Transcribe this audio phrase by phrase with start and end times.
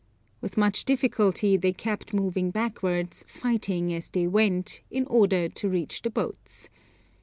[0.41, 6.01] With much difficulty they kept moving backwards, fighting as they went, in order to reach
[6.01, 6.69] the boats.